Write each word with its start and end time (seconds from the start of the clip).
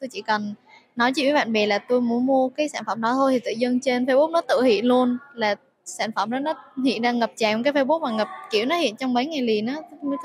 tôi 0.00 0.08
chỉ 0.12 0.22
cần 0.22 0.54
nói 0.96 1.12
chuyện 1.12 1.26
với 1.26 1.34
bạn 1.34 1.52
bè 1.52 1.66
là 1.66 1.78
tôi 1.78 2.00
muốn 2.00 2.26
mua 2.26 2.48
cái 2.48 2.68
sản 2.68 2.82
phẩm 2.86 3.00
đó 3.00 3.12
thôi, 3.14 3.32
thì 3.32 3.40
tự 3.44 3.50
dưng 3.50 3.80
trên 3.80 4.04
Facebook 4.04 4.30
nó 4.30 4.40
tự 4.40 4.62
hiện 4.62 4.84
luôn 4.84 5.16
là 5.34 5.54
sản 5.84 6.10
phẩm 6.16 6.30
đó 6.30 6.38
nó 6.38 6.54
hiện 6.84 7.02
đang 7.02 7.18
ngập 7.18 7.32
tràn 7.36 7.62
cái 7.62 7.72
Facebook 7.72 8.00
mà 8.00 8.10
ngập, 8.10 8.28
kiểu, 8.50 8.66
nó 8.66 8.76
hiện 8.76 8.96
trong 8.96 9.14
mấy 9.14 9.26
ngày 9.26 9.42
liền 9.42 9.66
á 9.66 9.76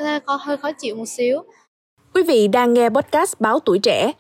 hơi 0.04 0.20
khó 0.20 0.36
hơi 0.36 0.58
khó 0.58 0.72
chịu 0.72 0.96
một 0.96 1.06
xíu. 1.08 1.44
Quý 2.14 2.24
vị 2.24 2.48
đang 2.48 2.74
nghe 2.74 2.90
podcast 2.90 3.40
báo 3.40 3.60
tuổi 3.60 3.80
trẻ. 3.80 4.12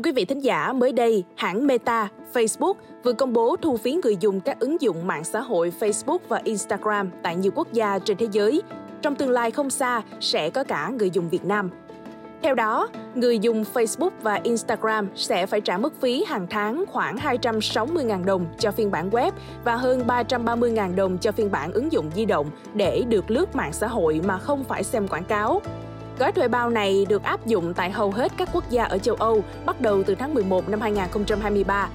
Thưa 0.00 0.04
quý 0.04 0.12
vị 0.12 0.24
thính 0.24 0.40
giả, 0.40 0.72
mới 0.72 0.92
đây, 0.92 1.24
hãng 1.36 1.66
Meta, 1.66 2.08
Facebook 2.32 2.74
vừa 3.04 3.12
công 3.12 3.32
bố 3.32 3.56
thu 3.56 3.76
phí 3.76 3.98
người 4.02 4.16
dùng 4.20 4.40
các 4.40 4.60
ứng 4.60 4.80
dụng 4.80 5.06
mạng 5.06 5.24
xã 5.24 5.40
hội 5.40 5.72
Facebook 5.80 6.18
và 6.28 6.40
Instagram 6.44 7.10
tại 7.22 7.36
nhiều 7.36 7.52
quốc 7.54 7.72
gia 7.72 7.98
trên 7.98 8.16
thế 8.16 8.26
giới. 8.32 8.62
Trong 9.02 9.14
tương 9.14 9.30
lai 9.30 9.50
không 9.50 9.70
xa, 9.70 10.02
sẽ 10.20 10.50
có 10.50 10.64
cả 10.64 10.88
người 10.98 11.10
dùng 11.10 11.28
Việt 11.28 11.44
Nam. 11.44 11.70
Theo 12.42 12.54
đó, 12.54 12.88
người 13.14 13.38
dùng 13.38 13.64
Facebook 13.74 14.10
và 14.22 14.40
Instagram 14.42 15.08
sẽ 15.14 15.46
phải 15.46 15.60
trả 15.60 15.78
mức 15.78 16.00
phí 16.00 16.24
hàng 16.24 16.46
tháng 16.50 16.84
khoảng 16.88 17.16
260.000 17.16 18.24
đồng 18.24 18.46
cho 18.58 18.70
phiên 18.70 18.90
bản 18.90 19.10
web 19.10 19.32
và 19.64 19.76
hơn 19.76 20.02
330.000 20.06 20.94
đồng 20.94 21.18
cho 21.18 21.32
phiên 21.32 21.50
bản 21.50 21.72
ứng 21.72 21.92
dụng 21.92 22.10
di 22.14 22.24
động 22.24 22.46
để 22.74 23.02
được 23.08 23.30
lướt 23.30 23.56
mạng 23.56 23.72
xã 23.72 23.86
hội 23.86 24.20
mà 24.24 24.38
không 24.38 24.64
phải 24.64 24.84
xem 24.84 25.08
quảng 25.08 25.24
cáo. 25.24 25.60
Gói 26.20 26.32
thuê 26.32 26.48
bao 26.48 26.70
này 26.70 27.06
được 27.08 27.22
áp 27.22 27.46
dụng 27.46 27.74
tại 27.74 27.90
hầu 27.90 28.10
hết 28.10 28.32
các 28.36 28.48
quốc 28.52 28.70
gia 28.70 28.84
ở 28.84 28.98
châu 28.98 29.14
Âu 29.14 29.44
bắt 29.66 29.80
đầu 29.80 30.02
từ 30.02 30.14
tháng 30.14 30.34
11 30.34 30.68
năm 30.68 30.80
2023. 30.80 31.88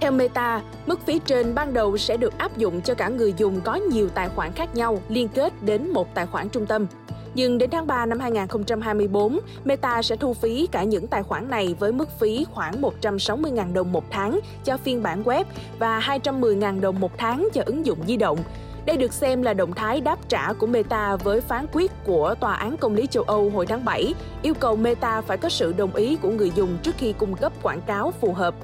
Theo 0.00 0.12
Meta, 0.12 0.60
mức 0.86 1.06
phí 1.06 1.18
trên 1.18 1.54
ban 1.54 1.74
đầu 1.74 1.96
sẽ 1.96 2.16
được 2.16 2.38
áp 2.38 2.56
dụng 2.56 2.80
cho 2.80 2.94
cả 2.94 3.08
người 3.08 3.34
dùng 3.36 3.60
có 3.60 3.74
nhiều 3.74 4.08
tài 4.08 4.28
khoản 4.28 4.52
khác 4.52 4.74
nhau 4.74 4.98
liên 5.08 5.28
kết 5.28 5.62
đến 5.62 5.92
một 5.92 6.14
tài 6.14 6.26
khoản 6.26 6.48
trung 6.48 6.66
tâm. 6.66 6.86
Nhưng 7.34 7.58
đến 7.58 7.70
tháng 7.70 7.86
3 7.86 8.06
năm 8.06 8.20
2024, 8.20 9.38
Meta 9.64 10.02
sẽ 10.02 10.16
thu 10.16 10.34
phí 10.34 10.68
cả 10.72 10.82
những 10.82 11.06
tài 11.06 11.22
khoản 11.22 11.50
này 11.50 11.74
với 11.78 11.92
mức 11.92 12.18
phí 12.20 12.46
khoảng 12.52 12.82
160.000 12.82 13.72
đồng 13.72 13.92
một 13.92 14.04
tháng 14.10 14.40
cho 14.64 14.76
phiên 14.76 15.02
bản 15.02 15.22
web 15.22 15.44
và 15.78 16.00
210.000 16.00 16.80
đồng 16.80 17.00
một 17.00 17.18
tháng 17.18 17.48
cho 17.52 17.62
ứng 17.66 17.86
dụng 17.86 17.98
di 18.06 18.16
động. 18.16 18.38
Đây 18.86 18.96
được 18.96 19.12
xem 19.12 19.42
là 19.42 19.54
động 19.54 19.72
thái 19.72 20.00
đáp 20.00 20.18
trả 20.28 20.52
của 20.52 20.66
Meta 20.66 21.16
với 21.16 21.40
phán 21.40 21.66
quyết 21.72 21.92
của 22.04 22.34
Tòa 22.40 22.54
án 22.54 22.76
Công 22.76 22.94
lý 22.94 23.06
châu 23.06 23.22
Âu 23.22 23.50
hồi 23.50 23.66
tháng 23.66 23.84
7, 23.84 24.14
yêu 24.42 24.54
cầu 24.54 24.76
Meta 24.76 25.20
phải 25.20 25.36
có 25.36 25.48
sự 25.48 25.74
đồng 25.76 25.94
ý 25.94 26.16
của 26.16 26.30
người 26.30 26.52
dùng 26.54 26.78
trước 26.82 26.94
khi 26.98 27.12
cung 27.12 27.34
cấp 27.34 27.52
quảng 27.62 27.80
cáo 27.80 28.10
phù 28.20 28.32
hợp. 28.32 28.54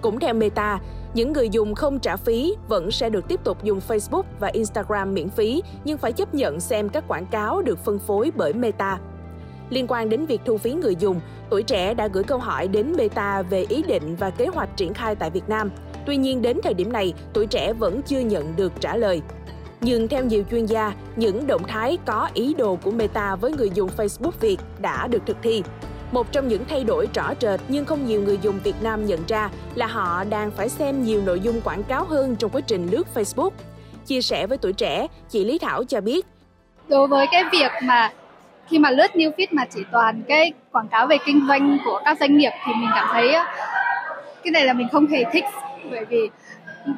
Cũng 0.00 0.20
theo 0.20 0.34
Meta, 0.34 0.78
những 1.14 1.32
người 1.32 1.48
dùng 1.48 1.74
không 1.74 1.98
trả 1.98 2.16
phí 2.16 2.56
vẫn 2.68 2.90
sẽ 2.90 3.10
được 3.10 3.28
tiếp 3.28 3.40
tục 3.44 3.64
dùng 3.64 3.80
Facebook 3.88 4.22
và 4.40 4.48
Instagram 4.48 5.14
miễn 5.14 5.28
phí, 5.28 5.62
nhưng 5.84 5.98
phải 5.98 6.12
chấp 6.12 6.34
nhận 6.34 6.60
xem 6.60 6.88
các 6.88 7.04
quảng 7.08 7.26
cáo 7.26 7.62
được 7.62 7.78
phân 7.84 7.98
phối 7.98 8.32
bởi 8.36 8.52
Meta. 8.52 8.98
Liên 9.70 9.86
quan 9.88 10.08
đến 10.08 10.26
việc 10.26 10.40
thu 10.44 10.56
phí 10.56 10.72
người 10.72 10.96
dùng, 10.96 11.20
tuổi 11.50 11.62
trẻ 11.62 11.94
đã 11.94 12.08
gửi 12.08 12.24
câu 12.24 12.38
hỏi 12.38 12.68
đến 12.68 12.92
Meta 12.96 13.42
về 13.42 13.66
ý 13.68 13.82
định 13.82 14.16
và 14.16 14.30
kế 14.30 14.46
hoạch 14.46 14.76
triển 14.76 14.94
khai 14.94 15.14
tại 15.14 15.30
Việt 15.30 15.48
Nam. 15.48 15.70
Tuy 16.06 16.16
nhiên 16.16 16.42
đến 16.42 16.60
thời 16.62 16.74
điểm 16.74 16.92
này, 16.92 17.14
tuổi 17.32 17.46
trẻ 17.46 17.72
vẫn 17.72 18.02
chưa 18.02 18.20
nhận 18.20 18.56
được 18.56 18.72
trả 18.80 18.96
lời. 18.96 19.22
Nhưng 19.80 20.08
theo 20.08 20.24
nhiều 20.24 20.44
chuyên 20.50 20.66
gia, 20.66 20.92
những 21.16 21.46
động 21.46 21.62
thái 21.68 21.98
có 22.06 22.28
ý 22.34 22.54
đồ 22.54 22.78
của 22.82 22.90
Meta 22.90 23.36
với 23.36 23.52
người 23.52 23.70
dùng 23.74 23.90
Facebook 23.96 24.30
Việt 24.40 24.56
đã 24.80 25.06
được 25.06 25.22
thực 25.26 25.36
thi. 25.42 25.62
Một 26.12 26.32
trong 26.32 26.48
những 26.48 26.64
thay 26.68 26.84
đổi 26.84 27.08
rõ 27.14 27.32
rệt 27.40 27.60
nhưng 27.68 27.84
không 27.84 28.06
nhiều 28.06 28.22
người 28.22 28.38
dùng 28.42 28.58
Việt 28.64 28.82
Nam 28.82 29.06
nhận 29.06 29.20
ra 29.28 29.50
là 29.74 29.86
họ 29.86 30.24
đang 30.24 30.50
phải 30.50 30.68
xem 30.68 31.02
nhiều 31.02 31.22
nội 31.26 31.40
dung 31.40 31.60
quảng 31.60 31.82
cáo 31.82 32.04
hơn 32.04 32.36
trong 32.36 32.50
quá 32.50 32.60
trình 32.60 32.86
lướt 32.90 33.06
Facebook. 33.14 33.50
Chia 34.06 34.22
sẻ 34.22 34.46
với 34.46 34.58
tuổi 34.58 34.72
trẻ, 34.72 35.06
chị 35.28 35.44
Lý 35.44 35.58
Thảo 35.58 35.84
cho 35.84 36.00
biết. 36.00 36.26
Đối 36.88 37.08
với 37.08 37.26
cái 37.32 37.44
việc 37.52 37.70
mà 37.82 38.12
khi 38.68 38.78
mà 38.78 38.90
lướt 38.90 39.10
new 39.14 39.30
feed 39.30 39.46
mà 39.50 39.64
chỉ 39.74 39.80
toàn 39.92 40.22
cái 40.28 40.52
quảng 40.72 40.88
cáo 40.88 41.06
về 41.06 41.16
kinh 41.26 41.46
doanh 41.48 41.78
của 41.84 42.00
các 42.04 42.18
doanh 42.20 42.36
nghiệp 42.36 42.50
thì 42.66 42.72
mình 42.74 42.90
cảm 42.94 43.08
thấy 43.12 43.32
cái 44.44 44.50
này 44.50 44.64
là 44.64 44.72
mình 44.72 44.88
không 44.92 45.06
hề 45.06 45.24
thích 45.32 45.44
bởi 45.90 46.04
vì 46.04 46.30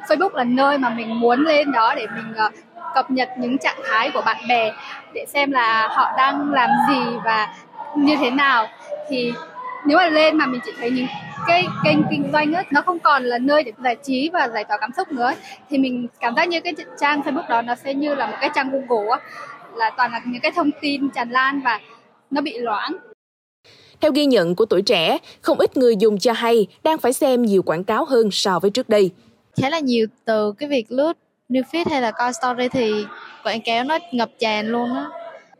Facebook 0.07 0.33
là 0.33 0.43
nơi 0.43 0.77
mà 0.77 0.89
mình 0.89 1.19
muốn 1.19 1.39
lên 1.39 1.71
đó 1.71 1.93
để 1.95 2.07
mình 2.15 2.33
ờ, 2.35 2.49
cập 2.95 3.11
nhật 3.11 3.29
những 3.37 3.57
trạng 3.57 3.77
thái 3.89 4.11
của 4.13 4.21
bạn 4.25 4.37
bè 4.49 4.71
để 5.13 5.25
xem 5.27 5.51
là 5.51 5.87
họ 5.87 6.11
đang 6.17 6.51
làm 6.53 6.69
gì 6.89 7.17
và 7.25 7.55
như 7.97 8.15
thế 8.19 8.31
nào 8.31 8.67
thì 9.09 9.33
nếu 9.85 9.97
mà 9.97 10.09
lên 10.09 10.37
mà 10.37 10.45
mình 10.45 10.61
chỉ 10.65 10.71
thấy 10.79 10.91
những 10.91 11.07
cái 11.47 11.67
kênh 11.83 11.97
kinh 12.09 12.29
doanh 12.33 12.53
ấy, 12.53 12.65
nó 12.71 12.81
không 12.81 12.99
còn 12.99 13.23
là 13.23 13.37
nơi 13.37 13.63
để 13.63 13.71
giải 13.83 13.95
trí 14.03 14.29
và 14.33 14.47
giải 14.47 14.63
tỏa 14.63 14.77
cảm 14.77 14.91
xúc 14.97 15.11
nữa 15.11 15.31
thì 15.69 15.77
mình 15.77 16.07
cảm 16.19 16.35
giác 16.35 16.47
như 16.47 16.61
cái 16.61 16.73
trang 16.99 17.21
Facebook 17.21 17.49
đó 17.49 17.61
nó 17.61 17.75
sẽ 17.75 17.93
như 17.93 18.15
là 18.15 18.27
một 18.27 18.37
cái 18.41 18.49
trang 18.55 18.71
Google 18.71 19.09
á, 19.11 19.19
là 19.75 19.91
toàn 19.97 20.11
là 20.11 20.21
những 20.25 20.41
cái 20.41 20.51
thông 20.51 20.71
tin 20.81 21.09
tràn 21.09 21.29
lan 21.29 21.61
và 21.63 21.79
nó 22.31 22.41
bị 22.41 22.57
loãng 22.57 22.97
theo 24.01 24.11
ghi 24.11 24.25
nhận 24.25 24.55
của 24.55 24.65
tuổi 24.65 24.81
trẻ, 24.81 25.17
không 25.41 25.59
ít 25.59 25.77
người 25.77 25.95
dùng 25.95 26.19
cho 26.19 26.33
hay 26.33 26.67
đang 26.83 26.97
phải 26.97 27.13
xem 27.13 27.41
nhiều 27.41 27.61
quảng 27.63 27.83
cáo 27.83 28.05
hơn 28.05 28.31
so 28.31 28.59
với 28.59 28.71
trước 28.71 28.89
đây. 28.89 29.11
Khá 29.61 29.69
là 29.69 29.79
nhiều 29.79 30.07
từ 30.25 30.51
cái 30.51 30.69
việc 30.69 30.91
lướt 30.91 31.13
newsfeed 31.49 31.85
hay 31.89 32.01
là 32.01 32.11
coi 32.11 32.33
story 32.33 32.67
thì 32.69 33.05
quảng 33.43 33.61
cáo 33.61 33.83
nó 33.83 33.97
ngập 34.11 34.29
tràn 34.39 34.67
luôn 34.67 34.93
á, 34.95 35.05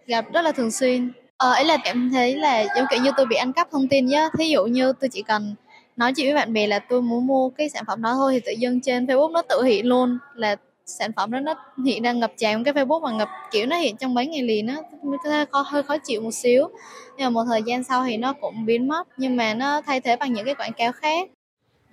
gặp 0.07 0.25
rất 0.33 0.41
là 0.41 0.51
thường 0.51 0.71
xuyên. 0.71 1.11
Ờ, 1.37 1.53
ấy 1.53 1.65
là 1.65 1.77
cảm 1.83 2.09
thấy 2.13 2.35
là 2.35 2.65
giống 2.75 2.85
kiểu 2.89 3.01
như 3.01 3.11
tôi 3.17 3.25
bị 3.25 3.35
ăn 3.35 3.53
cắp 3.53 3.71
thông 3.71 3.87
tin 3.87 4.05
nhá. 4.05 4.29
Thí 4.37 4.49
dụ 4.49 4.65
như 4.65 4.93
tôi 4.93 5.09
chỉ 5.09 5.21
cần 5.21 5.55
nói 5.99 6.13
chuyện 6.13 6.27
với 6.27 6.35
bạn 6.35 6.53
bè 6.53 6.67
là 6.67 6.79
tôi 6.79 7.01
muốn 7.01 7.27
mua 7.27 7.49
cái 7.49 7.69
sản 7.69 7.83
phẩm 7.87 8.01
đó 8.01 8.13
thôi 8.13 8.33
thì 8.33 8.39
tự 8.39 8.51
dưng 8.51 8.81
trên 8.81 9.05
Facebook 9.05 9.31
nó 9.31 9.41
tự 9.41 9.63
hiện 9.63 9.85
luôn 9.85 10.17
là 10.35 10.55
sản 10.85 11.11
phẩm 11.15 11.31
đó 11.31 11.39
nó 11.39 11.53
hiện 11.85 12.03
đang 12.03 12.19
ngập 12.19 12.31
tràn 12.37 12.63
cái 12.63 12.73
Facebook 12.73 13.01
mà 13.01 13.11
ngập 13.11 13.29
kiểu 13.51 13.65
nó 13.65 13.75
hiện 13.75 13.97
trong 13.97 14.13
mấy 14.13 14.27
ngày 14.27 14.41
liền 14.41 14.67
á 14.67 14.75
hơi 15.25 15.45
khó 15.45 15.61
hơi 15.61 15.83
khó 15.83 15.97
chịu 15.97 16.21
một 16.21 16.31
xíu 16.33 16.69
nhưng 17.17 17.25
mà 17.25 17.29
một 17.29 17.43
thời 17.47 17.63
gian 17.63 17.83
sau 17.83 18.03
thì 18.03 18.17
nó 18.17 18.33
cũng 18.33 18.65
biến 18.65 18.87
mất 18.87 19.07
nhưng 19.17 19.35
mà 19.35 19.53
nó 19.53 19.81
thay 19.81 20.01
thế 20.01 20.15
bằng 20.15 20.33
những 20.33 20.45
cái 20.45 20.55
quảng 20.55 20.73
cáo 20.73 20.91
khác 20.91 21.29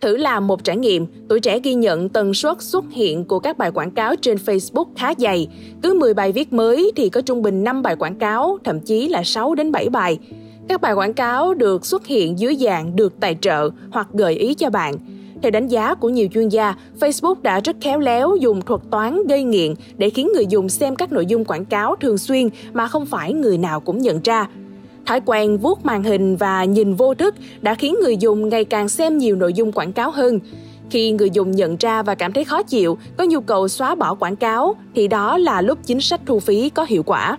Thử 0.01 0.17
làm 0.17 0.47
một 0.47 0.65
trải 0.65 0.77
nghiệm, 0.77 1.07
tuổi 1.29 1.41
trẻ 1.41 1.59
ghi 1.59 1.75
nhận 1.75 2.09
tần 2.09 2.35
suất 2.35 2.63
xuất 2.63 2.85
hiện 2.91 3.25
của 3.25 3.39
các 3.39 3.59
bài 3.59 3.71
quảng 3.71 3.91
cáo 3.91 4.17
trên 4.17 4.37
Facebook 4.37 4.85
khá 4.97 5.13
dày. 5.19 5.49
Cứ 5.83 5.95
10 6.01 6.15
bài 6.15 6.33
viết 6.33 6.53
mới 6.53 6.93
thì 6.97 7.09
có 7.09 7.21
trung 7.21 7.43
bình 7.43 7.65
5 7.65 7.83
bài 7.83 7.97
quảng 7.97 8.15
cáo, 8.15 8.59
thậm 8.65 8.81
chí 8.81 9.09
là 9.09 9.23
6 9.25 9.55
đến 9.55 9.73
7 9.73 9.89
bài. 9.89 10.19
Các 10.69 10.81
bài 10.81 10.93
quảng 10.93 11.15
cáo 11.15 11.55
được 11.55 11.87
xuất 11.87 12.07
hiện 12.07 12.39
dưới 12.39 12.57
dạng 12.57 12.97
được 12.97 13.21
tài 13.21 13.37
trợ 13.41 13.71
hoặc 13.91 14.09
gợi 14.13 14.35
ý 14.35 14.55
cho 14.55 14.71
bạn. 14.71 14.95
Theo 15.43 15.51
đánh 15.51 15.69
giá 15.69 15.95
của 15.95 16.09
nhiều 16.09 16.29
chuyên 16.35 16.49
gia, 16.49 16.75
Facebook 17.01 17.43
đã 17.43 17.61
rất 17.61 17.77
khéo 17.81 18.01
léo 18.01 18.37
dùng 18.41 18.63
thuật 18.63 18.81
toán 18.91 19.27
gây 19.27 19.45
nghiện 19.45 19.75
để 19.97 20.11
khiến 20.11 20.31
người 20.35 20.47
dùng 20.47 20.69
xem 20.69 20.97
các 20.97 21.13
nội 21.13 21.27
dung 21.27 21.45
quảng 21.45 21.65
cáo 21.65 21.97
thường 22.01 22.19
xuyên 22.19 22.49
mà 22.73 22.89
không 22.89 23.07
phải 23.07 23.33
người 23.33 23.59
nào 23.59 23.81
cũng 23.81 23.99
nhận 23.99 24.21
ra. 24.25 24.49
Thói 25.07 25.21
quen 25.25 25.59
vuốt 25.59 25.85
màn 25.85 26.03
hình 26.03 26.37
và 26.37 26.65
nhìn 26.65 26.95
vô 26.95 27.15
thức 27.15 27.35
đã 27.61 27.75
khiến 27.75 27.97
người 28.03 28.17
dùng 28.17 28.49
ngày 28.49 28.65
càng 28.65 28.89
xem 28.89 29.19
nhiều 29.19 29.37
nội 29.37 29.53
dung 29.53 29.73
quảng 29.73 29.93
cáo 29.93 30.11
hơn. 30.11 30.41
Khi 30.91 31.11
người 31.13 31.31
dùng 31.31 31.51
nhận 31.51 31.77
ra 31.77 32.03
và 32.03 32.15
cảm 32.15 32.33
thấy 32.33 32.45
khó 32.45 32.63
chịu, 32.63 32.99
có 33.17 33.25
nhu 33.25 33.41
cầu 33.41 33.69
xóa 33.69 33.95
bỏ 33.95 34.15
quảng 34.15 34.37
cáo 34.37 34.77
thì 34.95 35.09
đó 35.09 35.39
là 35.39 35.61
lúc 35.61 35.79
chính 35.87 36.01
sách 36.01 36.21
thu 36.27 36.41
phí 36.41 36.71
có 36.71 36.85
hiệu 36.89 37.03
quả. 37.03 37.39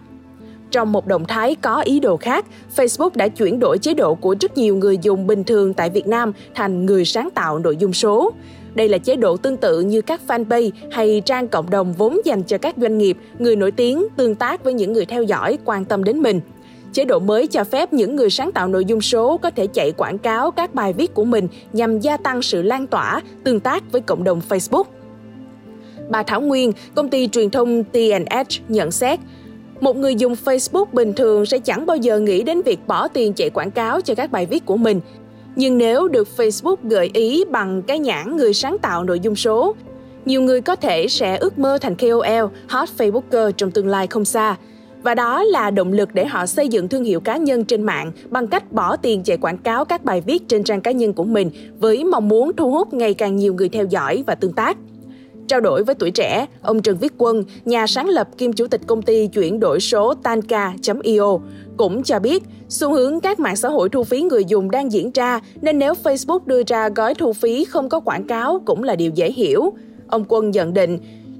Trong 0.71 0.91
một 0.91 1.07
động 1.07 1.25
thái 1.25 1.55
có 1.55 1.81
ý 1.81 1.99
đồ 1.99 2.17
khác, 2.17 2.45
Facebook 2.75 3.09
đã 3.15 3.27
chuyển 3.27 3.59
đổi 3.59 3.77
chế 3.77 3.93
độ 3.93 4.15
của 4.15 4.35
rất 4.41 4.57
nhiều 4.57 4.75
người 4.75 4.97
dùng 5.01 5.27
bình 5.27 5.43
thường 5.43 5.73
tại 5.73 5.89
Việt 5.89 6.07
Nam 6.07 6.33
thành 6.55 6.85
người 6.85 7.05
sáng 7.05 7.29
tạo 7.29 7.59
nội 7.59 7.77
dung 7.77 7.93
số. 7.93 8.31
Đây 8.75 8.89
là 8.89 8.97
chế 8.97 9.15
độ 9.15 9.37
tương 9.37 9.57
tự 9.57 9.81
như 9.81 10.01
các 10.01 10.21
fanpage 10.27 10.71
hay 10.91 11.21
trang 11.25 11.47
cộng 11.47 11.69
đồng 11.69 11.93
vốn 11.93 12.19
dành 12.25 12.43
cho 12.43 12.57
các 12.57 12.75
doanh 12.77 12.97
nghiệp, 12.97 13.17
người 13.39 13.55
nổi 13.55 13.71
tiếng 13.71 14.07
tương 14.17 14.35
tác 14.35 14.63
với 14.63 14.73
những 14.73 14.93
người 14.93 15.05
theo 15.05 15.23
dõi 15.23 15.57
quan 15.65 15.85
tâm 15.85 16.03
đến 16.03 16.21
mình. 16.21 16.41
Chế 16.93 17.05
độ 17.05 17.19
mới 17.19 17.47
cho 17.47 17.63
phép 17.63 17.93
những 17.93 18.15
người 18.15 18.29
sáng 18.29 18.51
tạo 18.51 18.67
nội 18.67 18.85
dung 18.85 19.01
số 19.01 19.37
có 19.37 19.49
thể 19.49 19.67
chạy 19.67 19.91
quảng 19.91 20.17
cáo 20.17 20.51
các 20.51 20.75
bài 20.75 20.93
viết 20.93 21.13
của 21.13 21.25
mình 21.25 21.47
nhằm 21.73 21.99
gia 21.99 22.17
tăng 22.17 22.41
sự 22.41 22.61
lan 22.61 22.87
tỏa, 22.87 23.21
tương 23.43 23.59
tác 23.59 23.91
với 23.91 24.01
cộng 24.01 24.23
đồng 24.23 24.41
Facebook. 24.49 24.83
Bà 26.09 26.23
Thảo 26.23 26.41
Nguyên, 26.41 26.71
công 26.95 27.09
ty 27.09 27.27
truyền 27.27 27.49
thông 27.49 27.83
TNH 27.83 28.69
nhận 28.69 28.91
xét, 28.91 29.19
một 29.79 29.97
người 29.97 30.15
dùng 30.15 30.35
Facebook 30.45 30.85
bình 30.93 31.13
thường 31.13 31.45
sẽ 31.45 31.59
chẳng 31.59 31.85
bao 31.85 31.97
giờ 31.97 32.19
nghĩ 32.19 32.43
đến 32.43 32.61
việc 32.61 32.79
bỏ 32.87 33.07
tiền 33.07 33.33
chạy 33.33 33.49
quảng 33.49 33.71
cáo 33.71 34.01
cho 34.01 34.15
các 34.15 34.31
bài 34.31 34.45
viết 34.45 34.65
của 34.65 34.77
mình. 34.77 35.01
Nhưng 35.55 35.77
nếu 35.77 36.07
được 36.07 36.27
Facebook 36.37 36.75
gợi 36.83 37.09
ý 37.13 37.43
bằng 37.45 37.81
cái 37.81 37.99
nhãn 37.99 38.37
người 38.37 38.53
sáng 38.53 38.77
tạo 38.77 39.03
nội 39.03 39.19
dung 39.19 39.35
số, 39.35 39.75
nhiều 40.25 40.41
người 40.41 40.61
có 40.61 40.75
thể 40.75 41.07
sẽ 41.07 41.37
ước 41.37 41.59
mơ 41.59 41.77
thành 41.81 41.95
KOL, 41.95 42.45
hot 42.69 42.89
Facebooker 42.97 43.51
trong 43.51 43.71
tương 43.71 43.87
lai 43.87 44.07
không 44.07 44.25
xa. 44.25 44.55
Và 45.03 45.15
đó 45.15 45.43
là 45.43 45.69
động 45.69 45.93
lực 45.93 46.09
để 46.13 46.25
họ 46.25 46.45
xây 46.45 46.67
dựng 46.67 46.87
thương 46.87 47.03
hiệu 47.03 47.19
cá 47.19 47.37
nhân 47.37 47.65
trên 47.65 47.83
mạng 47.83 48.11
bằng 48.29 48.47
cách 48.47 48.71
bỏ 48.71 48.95
tiền 48.95 49.23
chạy 49.23 49.37
quảng 49.37 49.57
cáo 49.57 49.85
các 49.85 50.03
bài 50.03 50.21
viết 50.21 50.47
trên 50.47 50.63
trang 50.63 50.81
cá 50.81 50.91
nhân 50.91 51.13
của 51.13 51.23
mình 51.23 51.51
với 51.79 52.03
mong 52.03 52.27
muốn 52.27 52.51
thu 52.57 52.71
hút 52.71 52.93
ngày 52.93 53.13
càng 53.13 53.35
nhiều 53.35 53.53
người 53.53 53.69
theo 53.69 53.85
dõi 53.85 54.23
và 54.27 54.35
tương 54.35 54.53
tác. 54.53 54.77
Trao 55.47 55.59
đổi 55.59 55.83
với 55.83 55.95
tuổi 55.95 56.11
trẻ, 56.11 56.45
ông 56.61 56.81
Trần 56.81 56.97
Viết 56.97 57.13
Quân, 57.17 57.43
nhà 57.65 57.87
sáng 57.87 58.09
lập 58.09 58.27
kiêm 58.37 58.53
chủ 58.53 58.67
tịch 58.67 58.81
công 58.87 59.01
ty 59.01 59.27
chuyển 59.27 59.59
đổi 59.59 59.79
số 59.79 60.13
Tanka.io, 60.13 61.37
cũng 61.77 62.03
cho 62.03 62.19
biết 62.19 62.43
xu 62.69 62.93
hướng 62.93 63.19
các 63.19 63.39
mạng 63.39 63.55
xã 63.55 63.69
hội 63.69 63.89
thu 63.89 64.03
phí 64.03 64.21
người 64.21 64.45
dùng 64.45 64.71
đang 64.71 64.91
diễn 64.91 65.11
ra 65.13 65.39
nên 65.61 65.79
nếu 65.79 65.93
Facebook 66.03 66.39
đưa 66.45 66.61
ra 66.67 66.89
gói 66.89 67.15
thu 67.15 67.33
phí 67.33 67.65
không 67.65 67.89
có 67.89 67.99
quảng 67.99 68.23
cáo 68.23 68.61
cũng 68.65 68.83
là 68.83 68.95
điều 68.95 69.11
dễ 69.15 69.31
hiểu. 69.31 69.73
Ông 70.07 70.25
Quân 70.27 70.51
nhận 70.51 70.73
định, 70.73 70.99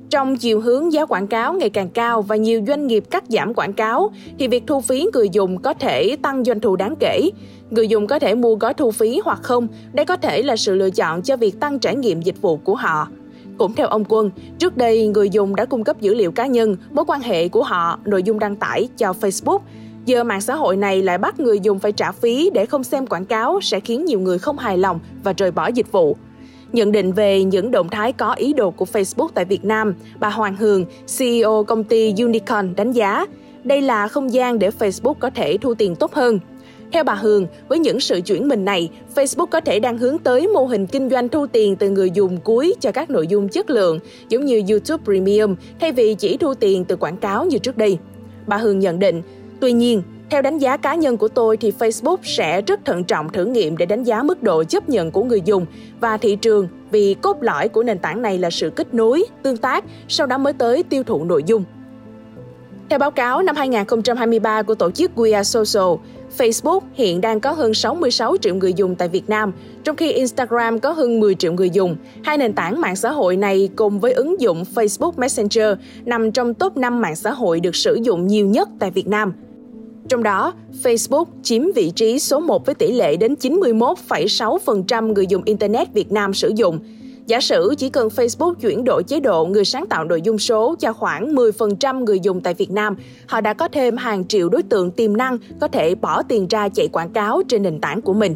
trong 0.10 0.38
chiều 0.38 0.62
hướng 0.62 0.94
giá 0.94 1.06
quảng 1.06 1.28
cáo 1.28 1.54
ngày 1.54 1.70
càng 1.70 1.90
cao 1.90 2.22
và 2.22 2.36
nhiều 2.36 2.62
doanh 2.68 2.88
nghiệp 2.88 3.04
cắt 3.12 3.24
giảm 3.28 3.54
quảng 3.54 3.74
cáo, 3.74 4.12
thì 4.40 4.48
việc 4.48 4.64
thu 4.68 4.82
phí 4.82 5.08
người 5.14 5.30
dùng 5.30 5.62
có 5.62 5.74
thể 5.74 6.16
tăng 6.22 6.44
doanh 6.44 6.60
thu 6.60 6.76
đáng 6.76 6.96
kể. 7.00 7.30
Người 7.70 7.88
dùng 7.88 8.08
có 8.08 8.20
thể 8.20 8.36
mua 8.36 8.56
gói 8.56 8.74
thu 8.74 8.92
phí 8.92 9.20
hoặc 9.26 9.40
không, 9.44 9.68
đây 9.94 10.06
có 10.06 10.18
thể 10.18 10.44
là 10.44 10.56
sự 10.56 10.76
lựa 10.76 10.90
chọn 10.90 11.22
cho 11.22 11.38
việc 11.38 11.60
tăng 11.60 11.80
trải 11.80 11.96
nghiệm 11.96 12.22
dịch 12.22 12.42
vụ 12.42 12.58
của 12.58 12.76
họ. 12.76 13.08
Cũng 13.58 13.74
theo 13.74 13.88
ông 13.88 14.04
Quân, 14.10 14.32
trước 14.60 14.78
đây 14.78 15.08
người 15.08 15.30
dùng 15.30 15.56
đã 15.56 15.66
cung 15.66 15.84
cấp 15.84 16.02
dữ 16.02 16.14
liệu 16.14 16.32
cá 16.32 16.48
nhân, 16.48 16.78
mối 16.92 17.06
quan 17.08 17.22
hệ 17.22 17.48
của 17.48 17.64
họ, 17.64 18.00
nội 18.06 18.24
dung 18.24 18.40
đăng 18.40 18.56
tải 18.56 18.90
cho 18.98 19.14
Facebook. 19.22 19.60
Giờ 20.06 20.24
mạng 20.24 20.42
xã 20.42 20.56
hội 20.56 20.78
này 20.78 21.02
lại 21.02 21.18
bắt 21.18 21.40
người 21.40 21.60
dùng 21.60 21.80
phải 21.80 21.92
trả 21.92 22.12
phí 22.12 22.50
để 22.54 22.66
không 22.66 22.84
xem 22.84 23.08
quảng 23.08 23.26
cáo 23.26 23.62
sẽ 23.62 23.80
khiến 23.80 24.06
nhiều 24.06 24.20
người 24.20 24.40
không 24.40 24.58
hài 24.58 24.78
lòng 24.78 25.00
và 25.24 25.34
rời 25.34 25.52
bỏ 25.52 25.68
dịch 25.68 25.92
vụ. 25.92 26.18
Nhận 26.74 26.92
định 26.92 27.12
về 27.12 27.44
những 27.44 27.72
động 27.72 27.90
thái 27.90 28.14
có 28.14 28.34
ý 28.34 28.54
đồ 28.54 28.72
của 28.72 28.86
Facebook 28.94 29.28
tại 29.34 29.46
Việt 29.46 29.66
Nam, 29.66 29.96
bà 30.20 30.30
Hoàng 30.30 30.56
Hường, 30.56 30.86
CEO 31.18 31.64
công 31.64 31.84
ty 31.84 32.14
Unicorn 32.18 32.76
đánh 32.76 32.92
giá, 32.92 33.26
đây 33.64 33.82
là 33.82 34.08
không 34.08 34.34
gian 34.34 34.60
để 34.60 34.70
Facebook 34.80 35.14
có 35.14 35.30
thể 35.30 35.58
thu 35.62 35.74
tiền 35.74 35.96
tốt 35.96 36.14
hơn. 36.14 36.40
Theo 36.92 37.04
bà 37.04 37.14
Hường, 37.14 37.48
với 37.68 37.80
những 37.80 38.00
sự 38.00 38.22
chuyển 38.22 38.48
mình 38.48 38.66
này, 38.66 38.90
Facebook 39.16 39.46
có 39.46 39.60
thể 39.60 39.80
đang 39.80 39.98
hướng 39.98 40.18
tới 40.18 40.48
mô 40.48 40.66
hình 40.66 40.88
kinh 40.88 41.10
doanh 41.10 41.30
thu 41.30 41.48
tiền 41.48 41.76
từ 41.76 41.90
người 41.90 42.12
dùng 42.12 42.38
cuối 42.38 42.76
cho 42.80 42.92
các 42.92 43.10
nội 43.10 43.28
dung 43.28 43.50
chất 43.50 43.70
lượng, 43.70 44.00
giống 44.30 44.46
như 44.46 44.62
YouTube 44.70 45.04
Premium, 45.04 45.56
thay 45.80 45.92
vì 45.92 46.16
chỉ 46.16 46.38
thu 46.38 46.54
tiền 46.54 46.86
từ 46.86 46.96
quảng 46.96 47.18
cáo 47.18 47.46
như 47.46 47.58
trước 47.58 47.78
đây. 47.78 47.98
Bà 48.48 48.58
Hường 48.58 48.80
nhận 48.80 49.00
định, 49.00 49.22
tuy 49.60 49.72
nhiên, 49.72 50.02
theo 50.30 50.42
đánh 50.42 50.58
giá 50.58 50.78
cá 50.78 50.96
nhân 50.96 51.18
của 51.18 51.28
tôi 51.28 51.58
thì 51.58 51.74
Facebook 51.80 52.18
sẽ 52.24 52.62
rất 52.62 52.86
thận 52.86 53.04
trọng 53.04 53.30
thử 53.30 53.46
nghiệm 53.46 53.78
để 53.78 53.86
đánh 53.86 54.04
giá 54.04 54.24
mức 54.24 54.44
độ 54.44 54.64
chấp 54.64 54.90
nhận 54.90 55.12
của 55.12 55.24
người 55.24 55.42
dùng 55.46 55.66
và 56.00 56.18
thị 56.18 56.36
trường 56.36 56.68
vì 56.92 57.16
cốt 57.22 57.38
lõi 57.42 57.68
của 57.70 57.84
nền 57.84 58.00
tảng 58.00 58.22
này 58.22 58.38
là 58.38 58.50
sự 58.50 58.70
kết 58.70 58.94
nối, 58.94 59.24
tương 59.44 59.58
tác, 59.58 59.84
sau 60.08 60.28
đó 60.28 60.38
mới 60.38 60.54
tới 60.54 60.84
tiêu 60.84 61.04
thụ 61.04 61.24
nội 61.24 61.44
dung. 61.44 61.64
Theo 62.90 63.00
báo 63.00 63.12
cáo 63.12 63.42
năm 63.42 63.56
2023 63.56 64.62
của 64.62 64.76
tổ 64.76 64.92
chức 64.92 65.12
We 65.16 65.36
Are 65.36 65.60
Social, 65.60 65.94
Facebook 66.38 66.80
hiện 66.94 67.22
đang 67.22 67.40
có 67.40 67.52
hơn 67.52 67.74
66 67.74 68.36
triệu 68.42 68.56
người 68.56 68.74
dùng 68.74 68.96
tại 68.96 69.08
Việt 69.08 69.30
Nam, 69.30 69.52
trong 69.84 69.96
khi 69.96 70.12
Instagram 70.12 70.80
có 70.80 70.92
hơn 70.92 71.20
10 71.20 71.36
triệu 71.36 71.54
người 71.54 71.70
dùng. 71.70 71.96
Hai 72.24 72.38
nền 72.38 72.54
tảng 72.54 72.82
mạng 72.82 72.96
xã 72.96 73.12
hội 73.12 73.38
này 73.38 73.70
cùng 73.76 74.00
với 74.00 74.14
ứng 74.14 74.42
dụng 74.42 74.64
Facebook 74.76 75.12
Messenger 75.18 75.78
nằm 76.06 76.32
trong 76.32 76.54
top 76.54 76.78
5 76.78 77.02
mạng 77.02 77.16
xã 77.16 77.32
hội 77.32 77.60
được 77.60 77.76
sử 77.76 78.00
dụng 78.04 78.28
nhiều 78.28 78.46
nhất 78.48 78.70
tại 78.80 78.92
Việt 78.92 79.08
Nam– 79.08 79.34
trong 80.10 80.24
đó, 80.24 80.54
Facebook 80.84 81.26
chiếm 81.44 81.62
vị 81.76 81.92
trí 81.96 82.20
số 82.20 82.40
1 82.40 82.66
với 82.66 82.76
tỷ 82.76 82.92
lệ 82.92 83.18
đến 83.18 83.36
91,6% 83.42 85.14
người 85.14 85.28
dùng 85.28 85.42
Internet 85.46 85.94
Việt 85.94 86.12
Nam 86.12 86.34
sử 86.34 86.52
dụng. 86.56 86.80
Giả 87.26 87.40
sử 87.40 87.76
chỉ 87.78 87.90
cần 87.90 88.08
Facebook 88.08 88.54
chuyển 88.54 88.84
đổi 88.84 89.04
chế 89.04 89.20
độ 89.20 89.46
người 89.46 89.66
sáng 89.66 89.88
tạo 89.88 90.04
nội 90.04 90.22
dung 90.22 90.40
số 90.40 90.76
cho 90.80 90.94
khoảng 90.94 91.36
10% 91.36 92.04
người 92.04 92.20
dùng 92.20 92.42
tại 92.42 92.54
Việt 92.54 92.72
Nam, 92.72 92.96
họ 93.28 93.42
đã 93.42 93.54
có 93.54 93.68
thêm 93.68 93.98
hàng 93.98 94.28
triệu 94.28 94.50
đối 94.50 94.64
tượng 94.64 94.92
tiềm 94.92 95.18
năng 95.18 95.38
có 95.60 95.68
thể 95.68 95.96
bỏ 95.96 96.24
tiền 96.24 96.48
ra 96.48 96.70
chạy 96.70 96.88
quảng 96.88 97.10
cáo 97.10 97.42
trên 97.48 97.64
nền 97.64 97.80
tảng 97.80 98.02
của 98.02 98.14
mình. 98.14 98.36